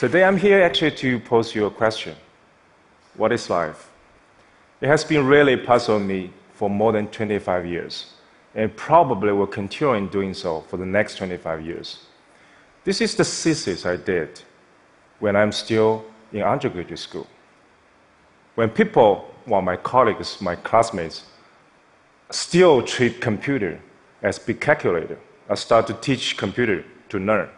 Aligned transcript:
Today 0.00 0.24
I'm 0.24 0.38
here 0.38 0.62
actually 0.62 0.92
to 0.92 1.20
pose 1.20 1.54
you 1.54 1.66
a 1.66 1.70
question 1.70 2.16
What 3.18 3.32
is 3.32 3.50
life? 3.50 3.90
It 4.80 4.86
has 4.86 5.04
been 5.04 5.26
really 5.26 5.58
puzzling 5.58 6.06
me 6.06 6.32
for 6.54 6.70
more 6.70 6.90
than 6.90 7.08
25 7.08 7.66
years, 7.66 8.14
and 8.54 8.74
probably 8.74 9.30
will 9.30 9.46
continue 9.46 9.92
in 9.92 10.08
doing 10.08 10.32
so 10.32 10.62
for 10.68 10.78
the 10.78 10.86
next 10.86 11.16
25 11.16 11.66
years. 11.66 12.06
This 12.82 13.02
is 13.02 13.14
the 13.14 13.24
thesis 13.24 13.84
I 13.84 13.96
did 13.96 14.40
when 15.18 15.36
I'm 15.36 15.52
still 15.52 16.06
in 16.32 16.40
undergraduate 16.40 16.98
school. 16.98 17.26
When 18.54 18.70
people, 18.70 19.34
well, 19.46 19.60
my 19.60 19.76
colleagues, 19.76 20.40
my 20.40 20.56
classmates, 20.56 21.26
still 22.30 22.82
treat 22.82 23.20
computer 23.20 23.78
as 24.22 24.38
big 24.38 24.62
calculator, 24.62 25.18
I 25.50 25.56
start 25.56 25.86
to 25.88 25.92
teach 25.92 26.38
computer 26.38 26.86
to 27.10 27.18
learn. 27.18 27.50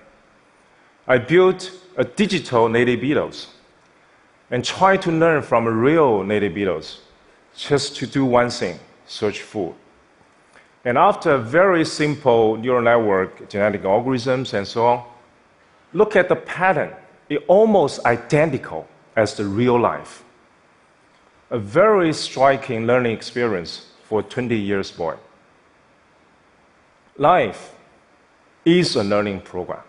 I 1.07 1.19
built 1.19 1.71
a 1.97 2.05
digital 2.05 2.69
native 2.69 3.01
beetles 3.01 3.49
and 4.51 4.65
tried 4.65 5.03
to 5.03 5.11
learn 5.11 5.43
from 5.43 5.67
real 5.67 6.23
native 6.23 6.55
beetles 6.55 7.01
just 7.57 7.97
to 7.97 8.07
do 8.07 8.25
one 8.25 8.51
thing 8.51 8.79
search 9.07 9.41
food. 9.41 9.75
And 10.85 10.99
after 10.99 11.39
very 11.39 11.85
simple 11.85 12.57
neural 12.57 12.83
network, 12.83 13.49
genetic 13.49 13.83
algorithms, 13.83 14.53
and 14.55 14.67
so 14.67 14.87
on, 14.87 15.05
look 15.93 16.17
at 16.17 16.29
the 16.29 16.37
pattern. 16.37 16.93
It's 17.29 17.45
almost 17.47 18.05
identical 18.05 18.89
as 19.15 19.35
the 19.35 19.45
real 19.45 19.79
life. 19.79 20.25
A 21.51 21.59
very 21.59 22.13
striking 22.13 22.87
learning 22.87 23.13
experience 23.13 23.87
for 24.05 24.21
a 24.21 24.23
20 24.23 24.57
years 24.57 24.91
boy. 24.91 25.17
Life 27.17 27.75
is 28.65 28.97
a 28.97 29.05
learning 29.05 29.43
program. 29.43 29.83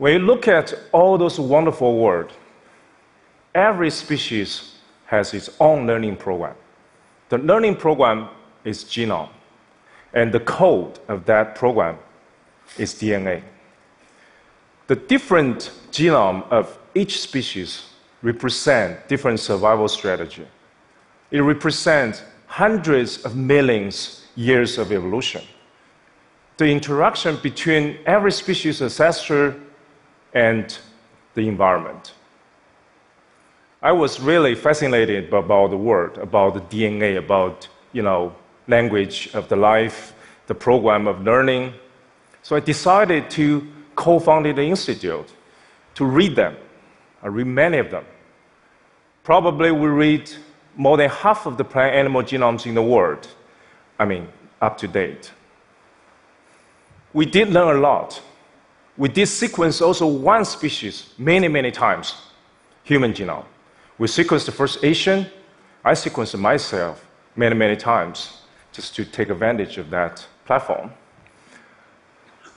When 0.00 0.14
you 0.14 0.18
look 0.20 0.48
at 0.48 0.72
all 0.92 1.18
those 1.18 1.38
wonderful 1.38 1.98
words, 1.98 2.32
every 3.54 3.90
species 3.90 4.76
has 5.04 5.34
its 5.34 5.50
own 5.60 5.86
learning 5.86 6.16
program. 6.16 6.54
The 7.28 7.36
learning 7.36 7.76
program 7.76 8.30
is 8.64 8.82
genome, 8.82 9.28
and 10.14 10.32
the 10.32 10.40
code 10.40 10.98
of 11.08 11.26
that 11.26 11.54
program 11.54 11.98
is 12.78 12.94
DNA. 12.94 13.42
The 14.86 14.96
different 14.96 15.70
genome 15.90 16.50
of 16.50 16.78
each 16.94 17.20
species 17.20 17.84
represent 18.22 19.06
different 19.06 19.38
survival 19.38 19.86
strategy. 19.86 20.46
It 21.30 21.40
represents 21.40 22.22
hundreds 22.46 23.22
of 23.26 23.36
millions 23.36 24.26
years 24.34 24.78
of 24.78 24.92
evolution. 24.92 25.42
The 26.56 26.68
interaction 26.68 27.36
between 27.42 27.98
every 28.06 28.32
species 28.32 28.80
ancestor 28.80 29.60
and 30.34 30.78
the 31.34 31.48
environment. 31.48 32.12
I 33.82 33.92
was 33.92 34.20
really 34.20 34.54
fascinated 34.54 35.32
about 35.32 35.70
the 35.70 35.76
word, 35.76 36.18
about 36.18 36.54
the 36.54 36.60
DNA, 36.60 37.16
about 37.16 37.68
you 37.92 38.02
know 38.02 38.34
language 38.68 39.30
of 39.34 39.48
the 39.48 39.56
life, 39.56 40.12
the 40.46 40.54
program 40.54 41.06
of 41.06 41.22
learning. 41.22 41.72
So 42.42 42.56
I 42.56 42.60
decided 42.60 43.30
to 43.30 43.66
co-found 43.94 44.46
the 44.46 44.62
institute 44.62 45.32
to 45.94 46.04
read 46.04 46.36
them. 46.36 46.56
I 47.22 47.28
read 47.28 47.46
many 47.46 47.78
of 47.78 47.90
them. 47.90 48.04
Probably 49.24 49.70
we 49.70 49.88
read 49.88 50.30
more 50.76 50.96
than 50.96 51.10
half 51.10 51.46
of 51.46 51.56
the 51.56 51.64
plant 51.64 51.94
animal 51.94 52.22
genomes 52.22 52.66
in 52.66 52.74
the 52.74 52.82
world. 52.82 53.28
I 53.98 54.04
mean, 54.04 54.28
up 54.60 54.78
to 54.78 54.88
date. 54.88 55.32
We 57.12 57.26
did 57.26 57.50
learn 57.50 57.76
a 57.76 57.80
lot 57.80 58.22
we 59.00 59.08
did 59.08 59.28
sequence 59.28 59.80
also 59.80 60.06
one 60.06 60.44
species 60.44 61.14
many, 61.16 61.48
many 61.48 61.70
times, 61.70 62.16
human 62.82 63.14
genome. 63.14 63.46
We 63.96 64.06
sequenced 64.06 64.44
the 64.44 64.52
first 64.52 64.84
Asian. 64.84 65.24
I 65.82 65.92
sequenced 65.92 66.38
myself 66.38 67.02
many, 67.34 67.54
many 67.54 67.76
times 67.76 68.42
just 68.72 68.94
to 68.96 69.06
take 69.06 69.30
advantage 69.30 69.78
of 69.78 69.88
that 69.88 70.26
platform. 70.44 70.92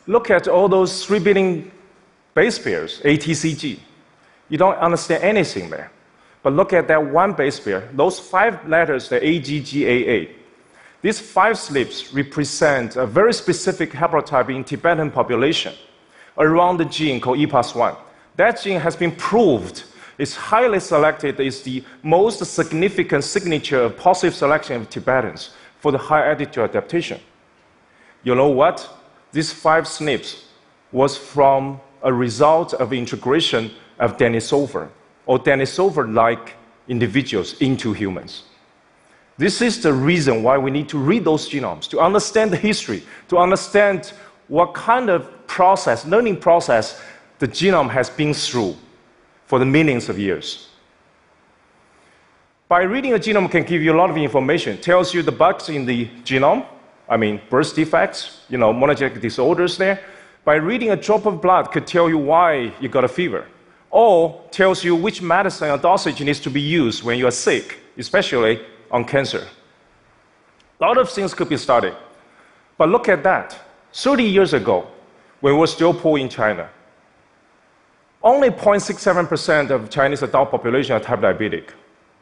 Look 0.05 0.29
at 0.31 0.49
all 0.49 0.67
those 0.67 1.05
three 1.05 1.19
billion 1.19 1.71
base 2.33 2.59
pairs, 2.59 2.99
ATCG. 3.05 3.79
You 4.49 4.57
don't 4.57 4.77
understand 4.79 5.23
anything 5.23 5.69
there. 5.69 5.93
But 6.41 6.51
look 6.51 6.73
at 6.73 6.89
that 6.89 7.05
one 7.05 7.31
base 7.31 7.57
pair, 7.57 7.89
those 7.93 8.19
five 8.19 8.67
letters, 8.67 9.07
the 9.07 9.21
AGGAA. 9.21 10.29
These 11.01 11.21
five 11.21 11.55
SNPs 11.55 12.13
represent 12.13 12.97
a 12.97 13.05
very 13.05 13.33
specific 13.33 13.91
haplotype 13.91 14.53
in 14.53 14.65
Tibetan 14.65 15.09
population 15.09 15.73
around 16.37 16.77
the 16.77 16.85
gene 16.85 17.19
called 17.19 17.37
EPAS1. 17.37 17.95
That 18.35 18.61
gene 18.61 18.79
has 18.79 18.95
been 18.95 19.11
proved 19.11 19.83
is 20.17 20.35
highly 20.35 20.79
selected, 20.79 21.39
is 21.39 21.63
the 21.63 21.83
most 22.03 22.43
significant 22.45 23.23
signature 23.23 23.81
of 23.81 23.97
positive 23.97 24.35
selection 24.35 24.81
of 24.81 24.89
Tibetans 24.89 25.51
for 25.79 25.91
the 25.91 25.97
high 25.97 26.29
altitude 26.29 26.63
adaptation. 26.63 27.19
You 28.23 28.35
know 28.35 28.49
what? 28.49 28.89
These 29.31 29.51
five 29.51 29.85
SNPs 29.85 30.43
was 30.91 31.17
from 31.17 31.81
a 32.03 32.13
result 32.13 32.73
of 32.75 32.93
integration 32.93 33.71
of 33.99 34.17
Denisova 34.17 34.89
or 35.25 35.39
Denisova-like 35.39 36.53
individuals 36.87 37.59
into 37.61 37.93
humans. 37.93 38.43
This 39.37 39.61
is 39.61 39.81
the 39.81 39.91
reason 39.91 40.43
why 40.43 40.57
we 40.57 40.69
need 40.69 40.87
to 40.89 40.97
read 40.97 41.25
those 41.25 41.49
genomes 41.49 41.89
to 41.89 41.99
understand 41.99 42.51
the 42.51 42.57
history, 42.57 43.03
to 43.29 43.37
understand 43.37 44.13
what 44.47 44.73
kind 44.73 45.09
of 45.09 45.47
process, 45.47 46.05
learning 46.05 46.37
process, 46.37 47.01
the 47.39 47.47
genome 47.47 47.89
has 47.89 48.09
been 48.09 48.33
through 48.33 48.75
for 49.45 49.59
the 49.59 49.65
millions 49.65 50.09
of 50.09 50.17
years. 50.17 50.69
By 52.67 52.83
reading 52.83 53.13
a 53.13 53.19
genome 53.19 53.51
can 53.51 53.63
give 53.63 53.83
you 53.83 53.93
a 53.93 53.97
lot 53.97 54.09
of 54.09 54.17
information. 54.17 54.77
Tells 54.79 55.13
you 55.13 55.21
the 55.21 55.31
bugs 55.31 55.69
in 55.69 55.85
the 55.85 56.07
genome, 56.23 56.65
I 57.07 57.17
mean 57.17 57.41
birth 57.49 57.75
defects, 57.75 58.41
you 58.49 58.57
know, 58.57 58.73
monogenic 58.73 59.21
disorders 59.21 59.77
there. 59.77 59.99
By 60.45 60.55
reading 60.55 60.89
a 60.91 60.95
drop 60.95 61.25
of 61.25 61.41
blood 61.41 61.71
could 61.71 61.85
tell 61.85 62.09
you 62.09 62.17
why 62.17 62.73
you 62.81 62.89
got 62.89 63.03
a 63.03 63.07
fever. 63.07 63.45
Or 63.91 64.41
tells 64.49 64.83
you 64.83 64.95
which 64.95 65.21
medicine 65.21 65.69
or 65.69 65.77
dosage 65.77 66.19
needs 66.21 66.39
to 66.39 66.49
be 66.49 66.61
used 66.61 67.03
when 67.03 67.19
you 67.19 67.27
are 67.27 67.31
sick, 67.31 67.77
especially 67.97 68.59
on 68.89 69.05
cancer. 69.05 69.47
A 70.79 70.83
lot 70.83 70.97
of 70.97 71.09
things 71.11 71.33
could 71.33 71.49
be 71.49 71.57
studied. 71.57 71.93
But 72.77 72.89
look 72.89 73.07
at 73.07 73.21
that. 73.23 73.59
30 73.93 74.23
years 74.23 74.53
ago, 74.53 74.87
when 75.39 75.53
we 75.53 75.59
were 75.59 75.67
still 75.67 75.93
poor 75.93 76.17
in 76.17 76.27
China, 76.27 76.69
only 78.23 78.49
0.67% 78.49 79.69
of 79.69 79.89
Chinese 79.89 80.23
adult 80.23 80.49
population 80.49 80.95
are 80.95 80.99
type 80.99 81.19
diabetic. 81.19 81.71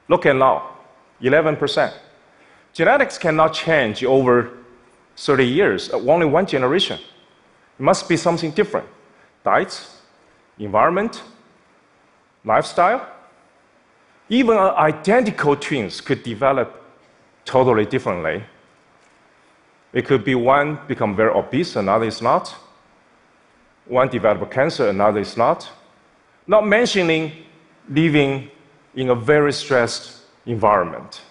Look 0.10 0.26
at 0.26 0.36
now, 0.36 0.78
11%. 1.22 1.94
Genetics 2.74 3.18
cannot 3.18 3.54
change 3.54 4.04
over 4.04 4.52
30 5.16 5.46
years, 5.46 5.92
uh, 5.92 5.98
only 5.98 6.26
one 6.26 6.46
generation. 6.46 7.00
It 7.80 7.84
must 7.84 8.10
be 8.10 8.18
something 8.18 8.52
different. 8.52 8.88
Diets, 9.44 10.02
environment, 10.58 11.22
lifestyle. 12.44 13.08
Even 14.30 14.58
identical 14.58 15.56
twins 15.56 16.02
could 16.02 16.24
develop 16.24 16.84
totally 17.46 17.86
differently 17.86 18.44
it 19.94 20.06
could 20.06 20.24
be 20.24 20.36
one 20.36 20.80
become 20.88 21.16
very 21.16 21.32
obese, 21.32 21.76
another 21.76 22.06
is 22.06 22.22
not. 22.22 22.56
One 23.86 24.08
develop 24.08 24.50
cancer, 24.52 24.90
another 24.90 25.20
is 25.20 25.36
not. 25.36 25.70
Not 26.48 26.66
mentioning 26.66 27.32
living 27.90 28.50
in 28.96 29.10
a 29.10 29.16
very 29.16 29.54
stressed 29.54 30.22
environment. 30.46 31.22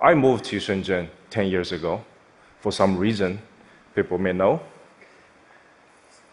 I 0.00 0.14
moved 0.14 0.44
to 0.46 0.56
Shenzhen 0.56 1.08
10 1.30 1.46
years 1.46 1.72
ago 1.72 2.04
for 2.62 2.70
some 2.70 2.96
reason 2.96 3.40
people 3.94 4.18
may 4.18 4.32
know. 4.32 4.60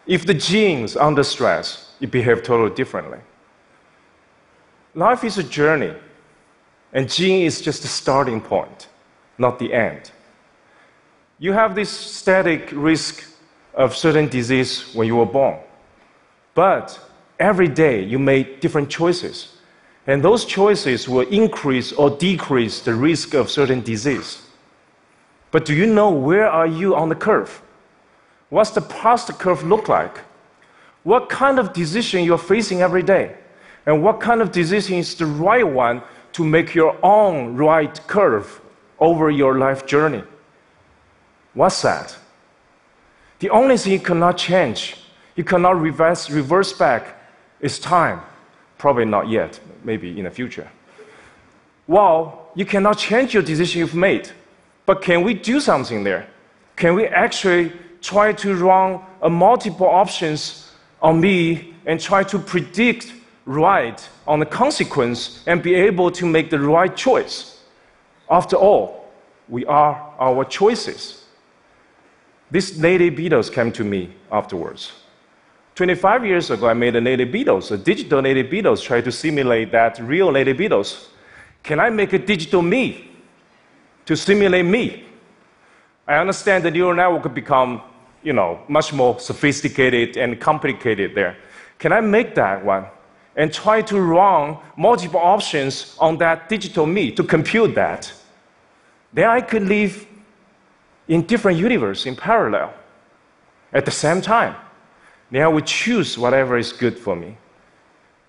If 0.06 0.24
the 0.24 0.34
genes 0.34 0.96
under 0.96 1.24
stress, 1.24 1.92
it 2.00 2.10
behave 2.10 2.42
totally 2.42 2.74
differently. 2.74 3.18
Life 4.94 5.24
is 5.24 5.38
a 5.38 5.42
journey, 5.42 5.94
and 6.92 7.10
gene 7.10 7.44
is 7.44 7.60
just 7.60 7.82
the 7.82 7.88
starting 7.88 8.40
point, 8.40 8.88
not 9.38 9.58
the 9.58 9.72
end. 9.72 10.12
You 11.42 11.54
have 11.54 11.74
this 11.74 11.88
static 11.88 12.68
risk 12.70 13.24
of 13.72 13.96
certain 13.96 14.28
disease 14.28 14.94
when 14.94 15.06
you 15.06 15.16
were 15.16 15.24
born. 15.24 15.58
But 16.54 17.00
every 17.38 17.66
day 17.66 18.04
you 18.04 18.18
make 18.18 18.60
different 18.60 18.90
choices. 18.90 19.56
And 20.06 20.22
those 20.22 20.44
choices 20.44 21.08
will 21.08 21.26
increase 21.28 21.92
or 21.92 22.10
decrease 22.10 22.80
the 22.80 22.94
risk 22.94 23.32
of 23.32 23.48
certain 23.48 23.80
disease. 23.80 24.42
But 25.50 25.64
do 25.64 25.74
you 25.74 25.86
know 25.86 26.10
where 26.10 26.46
are 26.46 26.66
you 26.66 26.94
on 26.94 27.08
the 27.08 27.14
curve? 27.14 27.62
What's 28.50 28.72
the 28.72 28.82
past 28.82 29.32
curve 29.38 29.62
look 29.62 29.88
like? 29.88 30.18
What 31.04 31.30
kind 31.30 31.58
of 31.58 31.72
decision 31.72 32.22
you're 32.22 32.36
facing 32.36 32.82
every 32.82 33.02
day? 33.02 33.34
And 33.86 34.02
what 34.02 34.20
kind 34.20 34.42
of 34.42 34.52
decision 34.52 34.98
is 34.98 35.14
the 35.14 35.24
right 35.24 35.66
one 35.66 36.02
to 36.32 36.44
make 36.44 36.74
your 36.74 36.98
own 37.02 37.56
right 37.56 37.98
curve 38.08 38.60
over 38.98 39.30
your 39.30 39.56
life 39.56 39.86
journey? 39.86 40.22
What's 41.54 41.82
that? 41.82 42.16
The 43.40 43.50
only 43.50 43.76
thing 43.76 43.92
you 43.92 44.00
cannot 44.00 44.36
change 44.36 44.96
You 45.36 45.44
cannot 45.44 45.80
reverse, 45.80 46.28
reverse 46.28 46.72
back. 46.72 47.16
is 47.60 47.78
time. 47.78 48.20
Probably 48.76 49.04
not 49.04 49.28
yet, 49.28 49.60
maybe 49.84 50.18
in 50.18 50.24
the 50.24 50.30
future. 50.30 50.68
Well, 51.86 52.50
you 52.54 52.66
cannot 52.66 52.98
change 52.98 53.32
your 53.32 53.42
decision 53.42 53.80
you've 53.80 53.94
made. 53.94 54.30
But 54.86 55.02
can 55.02 55.22
we 55.22 55.34
do 55.34 55.60
something 55.60 56.04
there? 56.04 56.26
Can 56.76 56.94
we 56.94 57.06
actually 57.06 57.72
try 58.00 58.32
to 58.32 58.54
run 58.54 59.00
a 59.22 59.30
multiple 59.30 59.86
options 59.86 60.72
on 61.00 61.20
me 61.20 61.74
and 61.86 62.00
try 62.00 62.22
to 62.24 62.38
predict 62.38 63.14
right 63.46 64.08
on 64.26 64.40
the 64.40 64.46
consequence 64.46 65.42
and 65.46 65.62
be 65.62 65.74
able 65.74 66.10
to 66.10 66.26
make 66.26 66.50
the 66.50 66.58
right 66.58 66.94
choice? 66.96 67.60
After 68.28 68.56
all, 68.56 69.08
we 69.48 69.64
are 69.66 69.94
our 70.18 70.44
choices. 70.44 71.19
These 72.50 72.78
native 72.78 73.16
beetles 73.16 73.48
came 73.48 73.70
to 73.72 73.84
me 73.84 74.12
afterwards. 74.30 74.92
25 75.76 76.26
years 76.26 76.50
ago, 76.50 76.68
I 76.68 76.74
made 76.74 76.96
a 76.96 77.00
native 77.00 77.30
beetles, 77.30 77.70
a 77.70 77.78
digital 77.78 78.20
native 78.20 78.50
beetles, 78.50 78.82
try 78.82 79.00
to 79.00 79.12
simulate 79.12 79.72
that 79.72 79.98
real 80.00 80.30
native 80.30 80.56
beetles. 80.56 81.08
Can 81.62 81.78
I 81.78 81.90
make 81.90 82.12
a 82.12 82.18
digital 82.18 82.60
me 82.60 83.10
to 84.04 84.16
simulate 84.16 84.66
me? 84.66 85.04
I 86.06 86.16
understand 86.18 86.64
the 86.64 86.70
neural 86.70 86.94
network 86.94 87.22
could 87.22 87.34
become, 87.34 87.82
you 88.22 88.32
know, 88.32 88.60
much 88.68 88.92
more 88.92 89.20
sophisticated 89.20 90.16
and 90.16 90.40
complicated 90.40 91.14
there. 91.14 91.36
Can 91.78 91.92
I 91.92 92.00
make 92.00 92.34
that 92.34 92.64
one 92.64 92.86
and 93.36 93.52
try 93.52 93.80
to 93.82 94.00
run 94.00 94.58
multiple 94.76 95.20
options 95.20 95.96
on 96.00 96.18
that 96.18 96.48
digital 96.48 96.84
me 96.84 97.12
to 97.12 97.22
compute 97.22 97.74
that? 97.76 98.12
Then 99.12 99.28
I 99.28 99.40
could 99.40 99.62
live 99.62 100.06
in 101.10 101.22
different 101.22 101.58
universe 101.58 102.06
in 102.06 102.14
parallel 102.14 102.72
at 103.72 103.84
the 103.84 103.90
same 103.90 104.22
time. 104.22 104.54
Then 105.32 105.42
I 105.42 105.48
would 105.48 105.66
choose 105.66 106.16
whatever 106.16 106.56
is 106.56 106.72
good 106.72 106.96
for 106.96 107.16
me. 107.16 107.36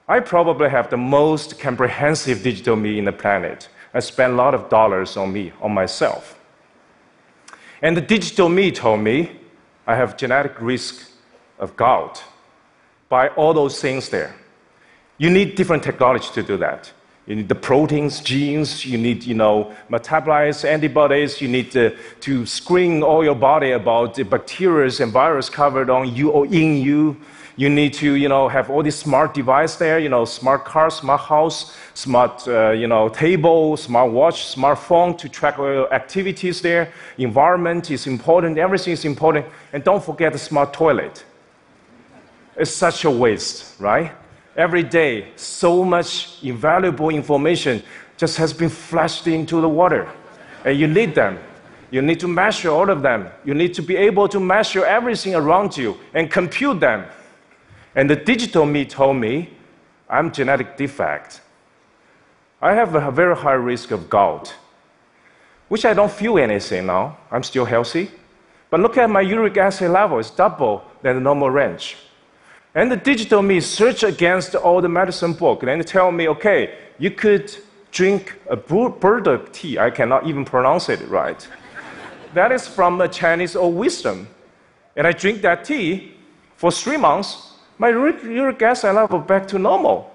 I 0.07 0.19
probably 0.19 0.67
have 0.67 0.89
the 0.89 0.97
most 0.97 1.59
comprehensive 1.59 2.41
digital 2.41 2.75
me 2.75 2.97
in 2.97 3.05
the 3.05 3.11
planet. 3.11 3.69
I 3.93 3.99
spend 3.99 4.33
a 4.33 4.35
lot 4.35 4.55
of 4.55 4.67
dollars 4.69 5.15
on 5.15 5.31
me, 5.31 5.53
on 5.61 5.71
myself. 5.71 6.39
And 7.83 7.95
the 7.95 8.01
digital 8.01 8.49
me 8.49 8.71
told 8.71 8.99
me 9.01 9.39
I 9.85 9.95
have 9.95 10.17
genetic 10.17 10.59
risk 10.59 11.07
of 11.59 11.75
gout 11.75 12.23
by 13.09 13.27
all 13.29 13.53
those 13.53 13.79
things 13.79 14.09
there. 14.09 14.35
You 15.19 15.29
need 15.29 15.53
different 15.53 15.83
technology 15.83 16.29
to 16.33 16.41
do 16.41 16.57
that. 16.57 16.91
You 17.31 17.37
need 17.37 17.47
the 17.47 17.55
proteins, 17.55 18.19
genes, 18.19 18.85
you 18.85 18.97
need, 18.97 19.23
you 19.23 19.35
know, 19.35 19.71
metabolites, 19.89 20.65
antibodies, 20.65 21.39
you 21.39 21.47
need 21.47 21.71
to, 21.71 21.95
to 22.19 22.45
screen 22.45 23.01
all 23.03 23.23
your 23.23 23.35
body 23.35 23.71
about 23.71 24.15
the 24.15 24.23
bacteria 24.23 24.91
and 24.99 25.13
virus 25.13 25.49
covered 25.49 25.89
on 25.89 26.13
you 26.13 26.29
or 26.29 26.45
in 26.45 26.81
you. 26.81 27.15
You 27.55 27.69
need 27.69 27.93
to, 27.93 28.15
you 28.15 28.27
know, 28.27 28.49
have 28.49 28.69
all 28.69 28.83
these 28.83 28.97
smart 28.97 29.33
device 29.33 29.77
there, 29.77 29.97
you 29.97 30.09
know, 30.09 30.25
smart 30.25 30.65
car, 30.65 30.91
smart 30.91 31.21
house, 31.21 31.73
smart, 31.93 32.45
uh, 32.49 32.71
you 32.71 32.87
know, 32.87 33.07
table, 33.07 33.77
smart 33.77 34.11
watch, 34.11 34.53
smartphone 34.53 35.17
to 35.17 35.29
track 35.29 35.57
all 35.57 35.71
your 35.71 35.93
activities 35.93 36.61
there. 36.61 36.91
Environment 37.17 37.89
is 37.91 38.07
important, 38.07 38.57
everything 38.57 38.91
is 38.91 39.05
important. 39.05 39.45
And 39.71 39.85
don't 39.85 40.03
forget 40.03 40.33
the 40.33 40.39
smart 40.39 40.73
toilet. 40.73 41.23
It's 42.57 42.71
such 42.71 43.05
a 43.05 43.09
waste, 43.09 43.79
right? 43.79 44.11
Every 44.55 44.83
day, 44.83 45.27
so 45.35 45.83
much 45.83 46.43
invaluable 46.43 47.09
information 47.09 47.81
just 48.17 48.37
has 48.37 48.51
been 48.53 48.69
flushed 48.69 49.27
into 49.27 49.61
the 49.61 49.69
water. 49.69 50.09
And 50.65 50.77
you 50.77 50.87
need 50.87 51.15
them. 51.15 51.39
You 51.89 52.01
need 52.01 52.19
to 52.19 52.27
measure 52.27 52.69
all 52.69 52.89
of 52.89 53.01
them. 53.01 53.29
You 53.43 53.53
need 53.53 53.73
to 53.75 53.81
be 53.81 53.95
able 53.95 54.27
to 54.29 54.39
measure 54.39 54.85
everything 54.85 55.35
around 55.35 55.77
you 55.77 55.97
and 56.13 56.29
compute 56.29 56.79
them. 56.79 57.05
And 57.95 58.09
the 58.09 58.15
digital 58.15 58.65
me 58.65 58.85
told 58.85 59.17
me 59.17 59.49
I'm 60.09 60.31
genetic 60.31 60.77
defect. 60.77 61.41
I 62.61 62.73
have 62.73 62.95
a 62.95 63.11
very 63.11 63.35
high 63.35 63.53
risk 63.53 63.91
of 63.91 64.09
gout, 64.09 64.53
which 65.67 65.83
I 65.83 65.93
don't 65.93 66.11
feel 66.11 66.37
anything 66.37 66.85
now. 66.85 67.17
I'm 67.31 67.43
still 67.43 67.65
healthy. 67.65 68.11
But 68.69 68.81
look 68.81 68.97
at 68.97 69.09
my 69.09 69.21
uric 69.21 69.57
acid 69.57 69.91
level, 69.91 70.19
it's 70.19 70.29
double 70.29 70.83
than 71.01 71.15
the 71.15 71.21
normal 71.21 71.49
range. 71.49 71.97
And 72.73 72.89
the 72.89 72.95
digital 72.95 73.41
me 73.41 73.59
search 73.59 74.03
against 74.03 74.55
all 74.55 74.81
the 74.81 74.87
medicine 74.87 75.33
book 75.33 75.63
and 75.63 75.85
tell 75.85 76.11
me, 76.11 76.29
okay, 76.29 76.73
you 76.99 77.11
could 77.11 77.53
drink 77.91 78.39
a 78.49 78.55
burdock 78.55 79.51
tea. 79.51 79.77
I 79.77 79.89
cannot 79.89 80.25
even 80.25 80.45
pronounce 80.45 80.87
it 80.87 81.05
right. 81.09 81.45
that 82.33 82.51
is 82.53 82.67
from 82.67 83.01
a 83.01 83.09
Chinese 83.09 83.57
old 83.57 83.75
wisdom. 83.75 84.27
And 84.95 85.05
I 85.05 85.11
drink 85.11 85.41
that 85.41 85.65
tea 85.65 86.13
for 86.55 86.71
three 86.71 86.97
months. 86.97 87.55
My 87.77 87.89
uric 87.89 88.61
acid 88.61 88.95
level 88.95 89.19
back 89.19 89.47
to 89.49 89.59
normal. 89.59 90.09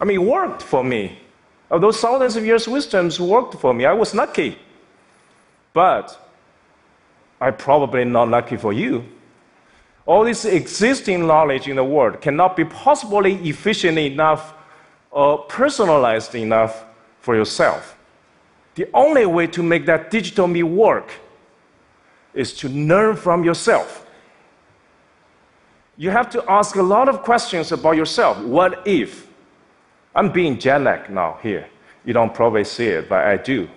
I 0.00 0.04
mean, 0.04 0.20
it 0.20 0.24
worked 0.24 0.62
for 0.62 0.82
me. 0.82 1.18
Those 1.68 2.00
thousands 2.00 2.36
of 2.36 2.46
years 2.46 2.66
wisdoms 2.66 3.20
worked 3.20 3.56
for 3.56 3.74
me. 3.74 3.84
I 3.84 3.92
was 3.92 4.14
lucky. 4.14 4.56
But 5.74 6.18
I 7.38 7.50
probably 7.50 8.04
not 8.04 8.28
lucky 8.28 8.56
for 8.56 8.72
you 8.72 9.04
all 10.06 10.24
this 10.24 10.44
existing 10.44 11.26
knowledge 11.26 11.66
in 11.66 11.76
the 11.76 11.84
world 11.84 12.20
cannot 12.20 12.56
be 12.56 12.64
possibly 12.64 13.34
efficient 13.48 13.98
enough 13.98 14.54
or 15.10 15.38
personalized 15.46 16.34
enough 16.34 16.84
for 17.18 17.34
yourself. 17.34 17.98
The 18.76 18.88
only 18.94 19.26
way 19.26 19.48
to 19.48 19.62
make 19.62 19.84
that 19.86 20.10
digital 20.10 20.46
me 20.46 20.62
work 20.62 21.10
is 22.34 22.52
to 22.58 22.68
learn 22.68 23.16
from 23.16 23.42
yourself. 23.42 24.06
You 25.96 26.10
have 26.10 26.30
to 26.30 26.44
ask 26.48 26.76
a 26.76 26.82
lot 26.82 27.08
of 27.08 27.22
questions 27.22 27.72
about 27.72 27.96
yourself. 27.96 28.38
What 28.38 28.86
if? 28.86 29.26
I'm 30.14 30.30
being 30.30 30.58
jet 30.58 30.82
lagged 30.82 31.10
now 31.10 31.38
here. 31.42 31.68
You 32.04 32.12
don't 32.12 32.32
probably 32.32 32.64
see 32.64 32.86
it, 32.86 33.08
but 33.08 33.24
I 33.24 33.38
do. 33.38 33.68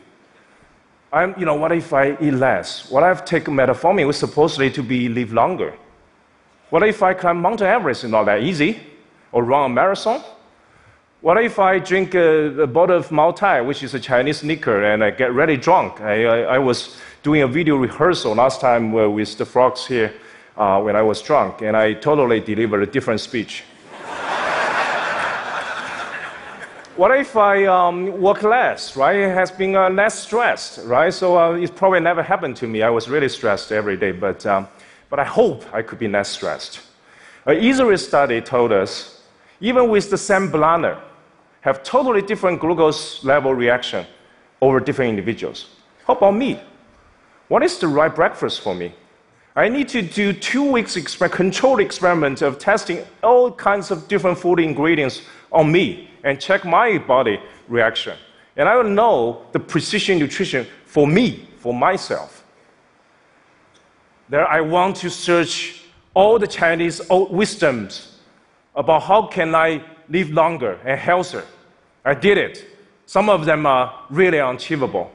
I'm, 1.11 1.33
you 1.39 1.45
know, 1.45 1.55
what 1.55 1.71
if 1.71 1.91
I 1.91 2.17
eat 2.21 2.33
less? 2.33 2.91
What 2.91 3.09
if 3.09 3.21
I 3.21 3.25
take 3.25 3.45
metformin, 3.45 4.05
which 4.05 4.17
supposedly 4.17 4.69
to 4.71 4.83
be 4.83 5.09
live 5.09 5.33
longer? 5.33 5.73
What 6.69 6.83
if 6.83 7.01
I 7.01 7.16
climb 7.16 7.42
Mount 7.42 7.62
Everest? 7.62 8.04
It's 8.04 8.12
not 8.12 8.25
that 8.25 8.44
easy. 8.44 8.80
Or 9.31 9.44
run 9.44 9.71
a 9.71 9.74
marathon? 9.74 10.24
What 11.21 11.44
if 11.44 11.57
I 11.57 11.80
drink 11.80 12.13
a, 12.13 12.62
a 12.62 12.68
bottle 12.68 12.98
of 12.98 13.09
Moutai, 13.09 13.66
which 13.66 13.81
is 13.83 13.94
a 13.95 13.99
Chinese 13.99 14.44
liquor, 14.44 14.83
and 14.83 15.04
I 15.04 15.09
get 15.09 15.33
really 15.33 15.57
drunk? 15.57 15.99
I, 15.99 16.26
I, 16.26 16.40
I 16.56 16.57
was 16.59 16.95
doing 17.23 17.42
a 17.42 17.47
video 17.47 17.76
rehearsal 17.76 18.35
last 18.35 18.61
time 18.61 18.95
uh, 18.95 19.09
with 19.09 19.35
the 19.38 19.45
frogs 19.45 19.85
here 19.85 20.14
uh, 20.57 20.80
when 20.81 20.95
I 20.95 21.02
was 21.02 21.21
drunk, 21.21 21.61
and 21.61 21.76
I 21.76 21.94
totally 21.94 22.40
delivered 22.40 22.83
a 22.83 22.85
different 22.85 23.19
speech. 23.19 23.64
what 26.95 27.11
if 27.19 27.35
I 27.35 27.66
um, 27.66 28.21
work 28.21 28.44
less, 28.44 28.95
right? 28.95 29.16
It 29.18 29.33
has 29.33 29.52
been 29.52 29.76
uh, 29.76 29.90
less 29.90 30.19
stressed, 30.19 30.81
right? 30.85 31.14
So 31.14 31.38
uh, 31.38 31.54
it 31.54 31.76
probably 31.76 31.99
never 31.99 32.21
happened 32.23 32.56
to 32.57 32.68
me. 32.68 32.83
I 32.83 32.92
was 32.92 33.09
really 33.09 33.30
stressed 33.30 33.71
every 33.71 33.97
day, 33.97 34.11
but 34.11 34.45
um, 34.45 34.68
but 35.09 35.19
I 35.19 35.25
hope 35.25 35.66
I 35.73 35.81
could 35.81 35.99
be 35.99 36.07
less 36.07 36.30
stressed. 36.30 36.81
Uh, 37.47 37.51
An 37.51 37.57
Israeli 37.57 37.97
study 37.97 38.42
told 38.42 38.71
us 38.71 39.23
even 39.61 39.89
with 39.89 40.09
the 40.09 40.18
same 40.18 40.49
bladder, 40.49 40.97
have 41.61 41.83
totally 41.83 42.21
different 42.21 42.59
glucose 42.61 43.23
level 43.23 43.54
reaction 43.54 44.06
over 44.61 44.80
different 44.80 45.09
individuals. 45.09 45.68
How 46.06 46.13
about 46.13 46.35
me? 46.35 46.59
What 47.49 47.63
is 47.63 47.78
the 47.80 47.87
right 47.87 48.13
breakfast 48.13 48.61
for 48.61 48.73
me? 48.73 48.94
I 49.56 49.68
need 49.68 49.89
to 49.89 50.01
do 50.01 50.31
two 50.31 50.71
weeks 50.71 50.95
exper- 50.95 51.31
controlled 51.31 51.81
experiment 51.81 52.42
of 52.42 52.59
testing 52.59 53.06
all 53.21 53.51
kinds 53.51 53.92
of 53.92 54.07
different 54.07 54.37
food 54.37 54.59
ingredients 54.59 55.21
on 55.51 55.71
me 55.71 56.09
and 56.23 56.39
check 56.39 56.63
my 56.63 56.97
body 56.97 57.39
reaction. 57.68 58.18
And 58.56 58.69
I 58.69 58.75
will 58.75 58.89
know 58.89 59.45
the 59.51 59.59
precision 59.59 60.19
nutrition 60.19 60.66
for 60.85 61.07
me, 61.07 61.49
for 61.57 61.73
myself. 61.73 62.38
There, 64.30 64.48
I 64.48 64.62
want 64.62 64.98
to 64.98 65.09
search 65.09 65.81
all 66.14 66.38
the 66.38 66.45
Chinese 66.45 67.02
old 67.09 67.31
wisdoms 67.31 68.19
about 68.76 69.02
how 69.02 69.26
can 69.26 69.56
I 69.56 69.83
live 70.07 70.30
longer 70.30 70.80
and 70.86 71.00
healthier. 71.00 71.45
I 72.06 72.14
did 72.14 72.38
it. 72.38 72.66
Some 73.07 73.28
of 73.28 73.45
them 73.45 73.66
are 73.66 74.06
really 74.12 74.40
unachievable. 74.40 75.12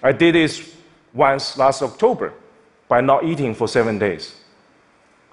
I 0.00 0.12
did 0.12 0.36
this 0.36 0.76
once 1.12 1.58
last 1.58 1.82
October 1.82 2.34
by 2.86 3.00
not 3.00 3.24
eating 3.24 3.52
for 3.52 3.66
seven 3.66 3.98
days. 3.98 4.36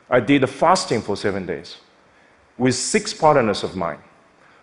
I 0.10 0.20
did 0.20 0.50
fasting 0.50 1.02
for 1.04 1.16
seven 1.16 1.46
days 1.46 1.78
with 2.58 2.74
six 2.74 3.14
partners 3.14 3.64
of 3.64 3.76
mine. 3.76 4.00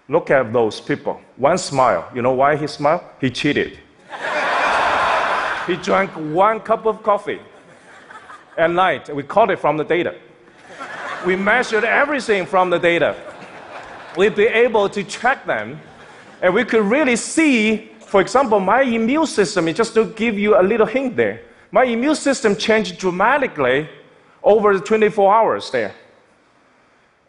Look 0.08 0.28
at 0.30 0.52
those 0.52 0.80
people. 0.80 1.20
One 1.36 1.56
smile. 1.56 2.10
You 2.12 2.22
know 2.22 2.32
why 2.32 2.56
he 2.56 2.66
smiled? 2.66 3.02
He 3.20 3.30
cheated. 3.30 3.78
he 5.68 5.76
drank 5.76 6.10
one 6.10 6.58
cup 6.58 6.84
of 6.84 7.00
coffee 7.04 7.40
at 8.56 8.70
night. 8.70 9.14
We 9.14 9.22
caught 9.22 9.50
it 9.50 9.58
from 9.58 9.76
the 9.76 9.84
data. 9.84 10.14
we 11.26 11.36
measured 11.36 11.84
everything 11.84 12.46
from 12.46 12.70
the 12.70 12.78
data. 12.78 13.16
We'd 14.16 14.34
be 14.34 14.46
able 14.46 14.88
to 14.88 15.04
track 15.04 15.46
them, 15.46 15.80
and 16.42 16.54
we 16.54 16.64
could 16.64 16.84
really 16.84 17.16
see, 17.16 17.90
for 18.00 18.20
example, 18.20 18.60
my 18.60 18.82
immune 18.82 19.26
system, 19.26 19.72
just 19.74 19.94
to 19.94 20.06
give 20.06 20.38
you 20.38 20.60
a 20.60 20.62
little 20.62 20.86
hint 20.86 21.16
there, 21.16 21.42
my 21.70 21.84
immune 21.84 22.16
system 22.16 22.56
changed 22.56 22.98
dramatically 22.98 23.88
over 24.42 24.74
the 24.76 24.80
24 24.80 25.34
hours 25.34 25.70
there. 25.70 25.94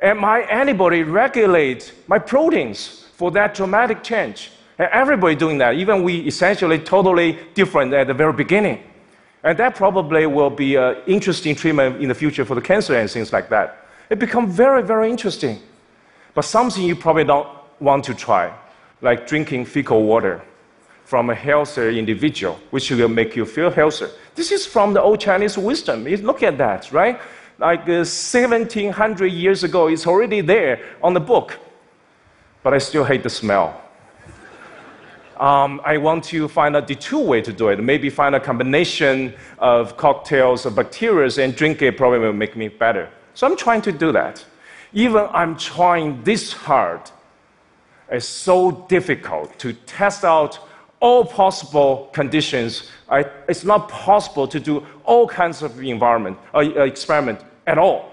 And 0.01 0.17
my 0.17 0.39
antibody 0.39 1.03
regulate 1.03 1.93
my 2.07 2.17
proteins 2.17 3.05
for 3.13 3.29
that 3.31 3.53
dramatic 3.53 4.03
change. 4.03 4.51
And 4.79 4.89
everybody 4.91 5.35
doing 5.35 5.59
that, 5.59 5.75
even 5.75 6.01
we 6.03 6.21
essentially 6.21 6.79
totally 6.79 7.37
different 7.53 7.93
at 7.93 8.07
the 8.07 8.15
very 8.15 8.33
beginning. 8.33 8.81
And 9.43 9.57
that 9.57 9.75
probably 9.75 10.27
will 10.27 10.49
be 10.49 10.75
an 10.75 10.97
interesting 11.07 11.55
treatment 11.55 12.01
in 12.01 12.09
the 12.09 12.15
future 12.15 12.45
for 12.45 12.55
the 12.55 12.61
cancer 12.61 12.95
and 12.95 13.09
things 13.09 13.33
like 13.33 13.49
that. 13.49 13.87
It 14.09 14.19
becomes 14.19 14.53
very, 14.53 14.83
very 14.83 15.09
interesting. 15.09 15.59
But 16.33 16.45
something 16.45 16.83
you 16.83 16.95
probably 16.95 17.23
don't 17.23 17.47
want 17.79 18.03
to 18.05 18.13
try, 18.13 18.53
like 19.01 19.27
drinking 19.27 19.65
fecal 19.65 20.03
water 20.03 20.41
from 21.05 21.29
a 21.29 21.35
healthier 21.35 21.89
individual, 21.89 22.59
which 22.69 22.91
will 22.91 23.07
make 23.09 23.35
you 23.35 23.45
feel 23.45 23.69
healthier. 23.69 24.09
This 24.35 24.51
is 24.51 24.65
from 24.65 24.93
the 24.93 25.01
old 25.01 25.19
Chinese 25.19 25.57
wisdom. 25.57 26.05
Look 26.05 26.43
at 26.43 26.57
that, 26.57 26.91
right? 26.91 27.19
Like 27.57 27.81
uh, 27.81 28.05
1700 28.05 29.25
years 29.27 29.63
ago, 29.63 29.87
it's 29.87 30.07
already 30.07 30.41
there 30.41 30.79
on 31.03 31.13
the 31.13 31.19
book. 31.19 31.59
But 32.63 32.73
I 32.73 32.77
still 32.77 33.03
hate 33.03 33.23
the 33.23 33.29
smell. 33.29 33.81
Um, 35.41 35.81
I 35.83 35.97
want 35.97 36.23
to 36.25 36.47
find 36.47 36.75
a 36.75 36.83
detour 36.83 37.25
way 37.25 37.41
to 37.41 37.51
do 37.51 37.69
it. 37.69 37.83
Maybe 37.83 38.11
find 38.11 38.35
a 38.35 38.39
combination 38.39 39.33
of 39.57 39.97
cocktails 39.97 40.67
of 40.67 40.75
bacteria 40.75 41.31
and 41.43 41.55
drink 41.55 41.81
it 41.81 41.97
probably 41.97 42.19
will 42.19 42.31
make 42.31 42.55
me 42.55 42.67
better. 42.67 43.09
So 43.33 43.47
I'm 43.47 43.57
trying 43.57 43.81
to 43.81 43.91
do 43.91 44.11
that. 44.11 44.45
Even 44.93 45.27
I'm 45.31 45.57
trying 45.57 46.21
this 46.23 46.53
hard, 46.53 47.09
it's 48.11 48.27
so 48.27 48.85
difficult 48.87 49.57
to 49.57 49.73
test 49.73 50.23
out 50.23 50.59
all 50.99 51.25
possible 51.25 52.11
conditions. 52.13 52.91
I, 53.09 53.25
it's 53.49 53.63
not 53.63 53.89
possible 53.89 54.47
to 54.47 54.59
do 54.59 54.85
all 55.05 55.27
kinds 55.27 55.63
of 55.63 55.81
environment 55.81 56.37
uh, 56.53 56.57
uh 56.57 56.83
experiment 56.83 57.39
at 57.65 57.79
all. 57.79 58.11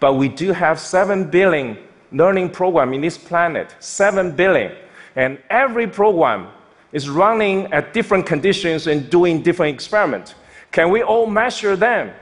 But 0.00 0.14
we 0.14 0.30
do 0.30 0.52
have 0.52 0.80
seven 0.80 1.28
billion 1.28 1.76
learning 2.12 2.50
program 2.50 2.94
in 2.94 3.02
this 3.02 3.18
planet. 3.18 3.74
Seven 3.80 4.34
billion, 4.34 4.72
and 5.18 5.36
every 5.50 5.88
program 5.88 6.46
is 6.92 7.08
running 7.10 7.70
at 7.72 7.92
different 7.92 8.24
conditions 8.24 8.86
and 8.86 9.10
doing 9.10 9.42
different 9.42 9.74
experiments. 9.74 10.36
Can 10.70 10.90
we 10.90 11.02
all 11.02 11.26
measure 11.26 11.74
them? 11.74 12.14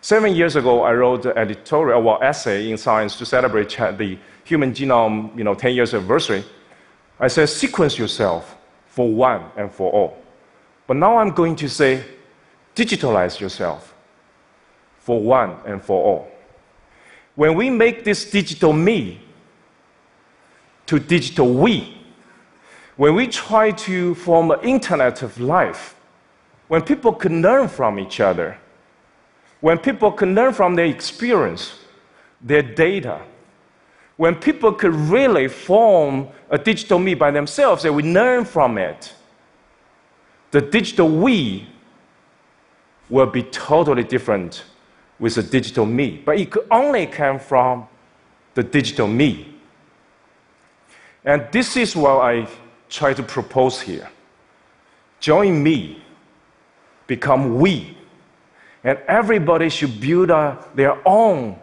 Seven 0.00 0.34
years 0.34 0.56
ago, 0.56 0.82
I 0.82 0.92
wrote 0.92 1.24
an 1.26 1.38
editorial, 1.38 2.02
well, 2.02 2.18
essay 2.20 2.72
in 2.72 2.76
Science 2.76 3.16
to 3.18 3.24
celebrate 3.24 3.68
the 3.70 4.18
human 4.42 4.72
genome, 4.72 5.34
you 5.38 5.44
know, 5.44 5.54
10 5.54 5.74
years 5.74 5.94
anniversary. 5.94 6.44
I 7.20 7.28
said, 7.28 7.48
sequence 7.48 7.96
yourself 7.96 8.56
for 8.88 9.08
one 9.08 9.44
and 9.56 9.70
for 9.70 9.92
all. 9.92 10.18
But 10.88 10.96
now 10.96 11.18
I'm 11.18 11.30
going 11.30 11.54
to 11.56 11.68
say, 11.68 12.04
digitalize 12.74 13.38
yourself 13.38 13.94
for 14.98 15.20
one 15.20 15.56
and 15.64 15.80
for 15.80 16.02
all. 16.02 16.28
When 17.36 17.54
we 17.54 17.70
make 17.70 18.02
this 18.02 18.28
digital 18.28 18.72
me 18.72 19.20
to 20.86 20.98
digital 20.98 21.52
we, 21.52 21.98
when 22.96 23.14
we 23.14 23.26
try 23.26 23.70
to 23.70 24.14
form 24.14 24.50
an 24.50 24.60
internet 24.60 25.22
of 25.22 25.40
life, 25.40 25.96
when 26.68 26.82
people 26.82 27.12
can 27.12 27.42
learn 27.42 27.68
from 27.68 27.98
each 27.98 28.20
other, 28.20 28.58
when 29.60 29.78
people 29.78 30.12
can 30.12 30.34
learn 30.34 30.52
from 30.52 30.74
their 30.74 30.86
experience, 30.86 31.78
their 32.40 32.62
data, 32.62 33.20
when 34.16 34.34
people 34.34 34.72
could 34.72 34.94
really 34.94 35.48
form 35.48 36.28
a 36.50 36.58
digital 36.58 36.98
me 36.98 37.14
by 37.14 37.30
themselves 37.30 37.84
and 37.84 37.96
we 37.96 38.02
learn 38.02 38.44
from 38.44 38.78
it, 38.78 39.14
the 40.50 40.60
digital 40.60 41.08
we 41.08 41.66
will 43.08 43.26
be 43.26 43.42
totally 43.42 44.04
different 44.04 44.64
with 45.18 45.34
the 45.34 45.42
digital 45.42 45.84
me. 45.84 46.22
But 46.24 46.38
it 46.38 46.50
could 46.50 46.66
only 46.70 47.06
come 47.06 47.38
from 47.38 47.88
the 48.54 48.62
digital 48.62 49.08
me. 49.08 49.53
And 51.24 51.46
this 51.50 51.76
is 51.76 51.96
what 51.96 52.20
I 52.20 52.46
try 52.88 53.14
to 53.14 53.22
propose 53.22 53.80
here. 53.80 54.08
Join 55.20 55.62
me, 55.62 56.02
become 57.06 57.58
we. 57.58 57.96
And 58.82 58.98
everybody 59.08 59.70
should 59.70 59.98
build 59.98 60.30
a, 60.30 60.62
their 60.74 60.96
own 61.08 61.58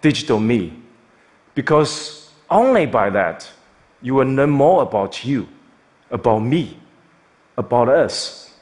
digital 0.00 0.38
me 0.38 0.80
because 1.54 2.30
only 2.48 2.86
by 2.86 3.10
that 3.10 3.50
you 4.00 4.14
will 4.14 4.26
learn 4.26 4.50
more 4.50 4.82
about 4.82 5.24
you, 5.24 5.48
about 6.10 6.38
me, 6.40 6.78
about 7.56 7.88
us, 7.88 8.54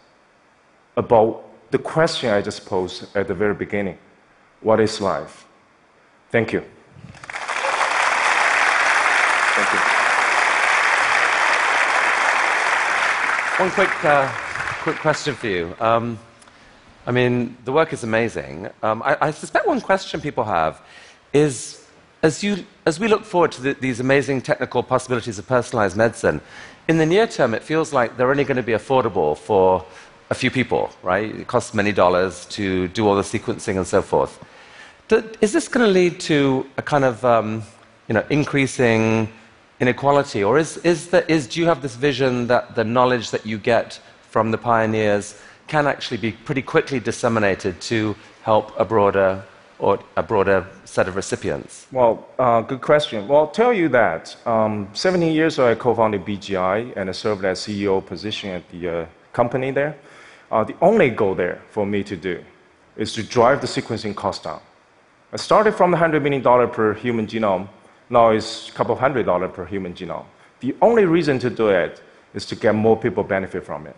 about 0.96 1.44
the 1.70 1.78
question 1.78 2.30
I 2.30 2.40
just 2.40 2.64
posed 2.66 3.14
at 3.14 3.28
the 3.28 3.34
very 3.34 3.54
beginning 3.54 3.98
what 4.60 4.78
is 4.80 5.00
life? 5.00 5.46
Thank 6.30 6.52
you. 6.52 6.62
Thank 9.56 9.72
you. 9.72 9.80
One 13.60 13.70
quick, 13.72 14.04
uh, 14.06 14.26
quick 14.84 14.96
question 14.96 15.34
for 15.34 15.46
you. 15.46 15.76
Um, 15.80 16.18
I 17.06 17.10
mean, 17.10 17.58
the 17.66 17.72
work 17.72 17.92
is 17.92 18.02
amazing. 18.04 18.70
Um, 18.82 19.02
I, 19.02 19.18
I 19.20 19.30
suspect 19.32 19.66
one 19.66 19.82
question 19.82 20.22
people 20.22 20.44
have 20.44 20.80
is 21.34 21.86
as, 22.22 22.42
you, 22.42 22.64
as 22.86 22.98
we 22.98 23.06
look 23.06 23.22
forward 23.22 23.52
to 23.52 23.60
the, 23.60 23.74
these 23.74 24.00
amazing 24.00 24.40
technical 24.40 24.82
possibilities 24.82 25.38
of 25.38 25.46
personalized 25.46 25.94
medicine, 25.94 26.40
in 26.88 26.96
the 26.96 27.04
near 27.04 27.26
term, 27.26 27.52
it 27.52 27.62
feels 27.62 27.92
like 27.92 28.16
they're 28.16 28.30
only 28.30 28.44
going 28.44 28.56
to 28.56 28.62
be 28.62 28.72
affordable 28.72 29.36
for 29.36 29.84
a 30.30 30.34
few 30.34 30.50
people, 30.50 30.90
right? 31.02 31.24
It 31.24 31.46
costs 31.46 31.74
many 31.74 31.92
dollars 31.92 32.46
to 32.56 32.88
do 32.88 33.06
all 33.06 33.14
the 33.14 33.20
sequencing 33.20 33.76
and 33.76 33.86
so 33.86 34.00
forth. 34.00 34.42
Is 35.42 35.52
this 35.52 35.68
going 35.68 35.84
to 35.84 35.92
lead 35.92 36.18
to 36.20 36.66
a 36.78 36.82
kind 36.82 37.04
of 37.04 37.22
um, 37.26 37.62
you 38.08 38.14
know, 38.14 38.24
increasing 38.30 39.30
inequality? 39.80 40.44
Or 40.44 40.58
is, 40.58 40.76
is 40.78 41.08
the, 41.08 41.30
is, 41.30 41.46
do 41.46 41.60
you 41.60 41.66
have 41.66 41.82
this 41.82 41.96
vision 41.96 42.46
that 42.48 42.74
the 42.74 42.84
knowledge 42.84 43.30
that 43.30 43.44
you 43.46 43.58
get 43.58 44.00
from 44.22 44.50
the 44.50 44.58
pioneers 44.58 45.40
can 45.66 45.86
actually 45.86 46.18
be 46.18 46.32
pretty 46.32 46.62
quickly 46.62 47.00
disseminated 47.00 47.80
to 47.80 48.14
help 48.42 48.78
a 48.78 48.84
broader 48.84 49.42
or 49.78 49.98
a 50.16 50.22
broader 50.22 50.66
set 50.84 51.08
of 51.08 51.16
recipients? 51.16 51.86
Well, 51.90 52.28
uh, 52.38 52.60
good 52.60 52.82
question. 52.82 53.26
Well, 53.26 53.40
I'll 53.40 53.46
tell 53.48 53.72
you 53.72 53.88
that 53.88 54.36
um, 54.46 54.88
17 54.92 55.32
years 55.32 55.54
ago, 55.54 55.70
I 55.70 55.74
co-founded 55.74 56.24
BGI 56.24 56.96
and 56.96 57.08
I 57.08 57.12
served 57.12 57.44
as 57.44 57.60
CEO 57.60 58.04
position 58.04 58.50
at 58.50 58.68
the 58.70 58.88
uh, 58.88 59.06
company 59.32 59.70
there. 59.70 59.96
Uh, 60.50 60.64
the 60.64 60.76
only 60.82 61.10
goal 61.10 61.34
there 61.34 61.62
for 61.70 61.86
me 61.86 62.02
to 62.04 62.16
do 62.16 62.44
is 62.96 63.12
to 63.14 63.22
drive 63.22 63.60
the 63.60 63.66
sequencing 63.66 64.14
cost 64.14 64.44
down. 64.44 64.60
I 65.32 65.36
started 65.36 65.74
from 65.74 65.92
the 65.92 65.96
$100 65.96 66.22
million 66.22 66.42
per 66.70 66.92
human 66.94 67.26
genome. 67.26 67.68
Now 68.10 68.30
it's 68.30 68.68
a 68.68 68.72
couple 68.72 68.92
of 68.92 68.98
hundred 68.98 69.24
dollars 69.24 69.52
per 69.54 69.64
human 69.64 69.94
genome. 69.94 70.26
The 70.58 70.74
only 70.82 71.06
reason 71.06 71.38
to 71.38 71.48
do 71.48 71.68
it 71.68 72.02
is 72.34 72.44
to 72.46 72.56
get 72.56 72.74
more 72.74 72.96
people 72.96 73.22
benefit 73.22 73.64
from 73.64 73.86
it. 73.86 73.96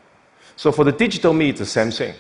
So 0.57 0.71
for 0.71 0.85
the 0.85 0.93
digital 0.93 1.33
me, 1.33 1.49
it's 1.49 1.59
the 1.59 1.67
same 1.67 1.91
thing. 1.91 2.15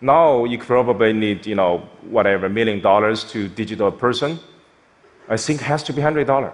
Now 0.00 0.44
you 0.44 0.58
probably 0.58 1.12
need, 1.12 1.46
you 1.46 1.54
know, 1.54 1.88
whatever, 2.02 2.48
million 2.48 2.80
dollars 2.80 3.22
to 3.32 3.48
digital 3.48 3.92
person. 3.92 4.38
I 5.28 5.36
think 5.36 5.60
it 5.60 5.64
has 5.64 5.82
to 5.84 5.92
be 5.92 6.02
$100. 6.02 6.52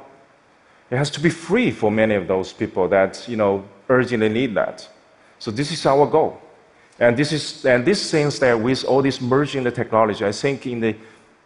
It 0.91 0.97
has 0.97 1.11
to 1.11 1.21
be 1.21 1.31
free 1.31 1.71
for 1.71 1.91
many 1.91 2.15
of 2.15 2.27
those 2.27 2.53
people 2.53 2.89
that, 2.89 3.27
you 3.29 3.37
know, 3.37 3.65
urgently 3.89 4.29
need 4.29 4.55
that. 4.55 4.89
So 5.39 5.51
this 5.51 5.73
is 5.73 5.87
our 5.87 6.07
goal. 6.07 6.41
And 6.99 7.17
this 7.17 7.33
is, 7.33 7.65
and 7.65 7.85
this 7.85 8.11
things 8.11 8.39
that 8.41 8.61
with 8.61 8.85
all 8.85 9.03
this 9.03 9.21
merging 9.21 9.65
the 9.65 9.71
technology, 9.71 10.25
I 10.25 10.33
think 10.33 10.67
in 10.67 10.81
the 10.81 10.95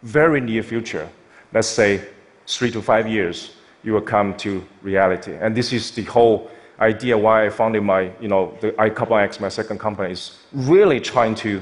very 0.03 0.41
near 0.41 0.63
future, 0.63 1.09
let's 1.53 1.67
say 1.67 2.05
three 2.47 2.71
to 2.71 2.81
five 2.81 3.07
years, 3.07 3.51
you 3.83 3.93
will 3.93 4.01
come 4.01 4.35
to 4.37 4.63
reality. 4.81 5.35
And 5.39 5.55
this 5.55 5.71
is 5.73 5.91
the 5.91 6.03
whole 6.03 6.49
idea 6.79 7.17
why 7.17 7.45
I 7.45 7.49
founded 7.49 7.83
my, 7.83 8.11
you 8.19 8.27
know, 8.27 8.57
the 8.61 8.71
iCarbonX 8.73 9.39
my 9.39 9.49
second 9.49 9.79
company, 9.79 10.11
is 10.11 10.37
really 10.53 10.99
trying 10.99 11.35
to 11.35 11.61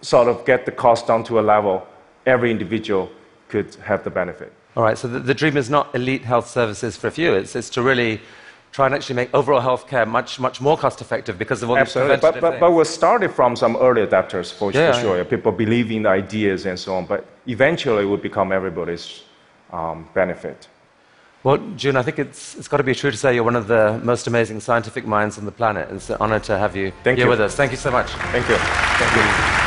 sort 0.00 0.28
of 0.28 0.44
get 0.44 0.64
the 0.64 0.72
cost 0.72 1.06
down 1.06 1.24
to 1.24 1.40
a 1.40 1.42
level 1.42 1.86
every 2.26 2.50
individual 2.50 3.10
could 3.48 3.74
have 3.76 4.04
the 4.04 4.10
benefit. 4.10 4.52
All 4.76 4.82
right, 4.82 4.96
so 4.96 5.08
the, 5.08 5.18
the 5.18 5.34
dream 5.34 5.56
is 5.56 5.68
not 5.70 5.92
elite 5.94 6.24
health 6.24 6.48
services 6.48 6.96
for 6.96 7.08
a 7.08 7.10
few, 7.10 7.34
it's, 7.34 7.56
it's 7.56 7.70
to 7.70 7.82
really 7.82 8.20
try 8.70 8.86
and 8.86 8.94
actually 8.94 9.16
make 9.16 9.32
overall 9.34 9.60
healthcare 9.60 10.06
much, 10.06 10.38
much 10.38 10.60
more 10.60 10.76
cost 10.76 11.00
effective 11.00 11.38
because 11.38 11.62
of 11.62 11.70
all 11.70 11.78
Absolutely. 11.78 12.16
these 12.16 12.20
but, 12.20 12.40
but, 12.40 12.60
but 12.60 12.70
we 12.70 12.84
started 12.84 13.32
from 13.32 13.56
some 13.56 13.76
early 13.76 14.06
adapters 14.06 14.52
for, 14.52 14.70
yeah, 14.70 14.92
for 14.92 15.00
sure. 15.00 15.16
Yeah. 15.16 15.24
People 15.24 15.52
believe 15.52 15.90
in 15.90 16.02
the 16.02 16.10
ideas 16.10 16.66
and 16.66 16.78
so 16.78 16.94
on, 16.94 17.06
but 17.06 17.24
eventually 17.46 18.02
it 18.02 18.06
will 18.06 18.18
become 18.18 18.52
everybody's 18.52 19.22
um, 19.72 20.08
benefit. 20.14 20.68
Well, 21.44 21.58
Jun, 21.76 21.96
I 21.96 22.02
think 22.02 22.18
it's, 22.18 22.56
it's 22.56 22.68
got 22.68 22.78
to 22.78 22.82
be 22.82 22.94
true 22.94 23.10
to 23.10 23.16
say 23.16 23.34
you're 23.34 23.44
one 23.44 23.56
of 23.56 23.68
the 23.68 24.00
most 24.02 24.26
amazing 24.26 24.60
scientific 24.60 25.06
minds 25.06 25.38
on 25.38 25.44
the 25.44 25.52
planet. 25.52 25.88
It's 25.92 26.10
an 26.10 26.16
honor 26.20 26.40
to 26.40 26.58
have 26.58 26.74
you 26.74 26.92
Thank 27.04 27.18
here 27.18 27.26
you. 27.26 27.30
with 27.30 27.40
us. 27.40 27.54
Thank 27.54 27.70
you 27.70 27.78
so 27.78 27.90
much. 27.90 28.10
Thank 28.10 28.48
you. 28.48 28.56
Thank 28.56 29.52
you. 29.52 29.57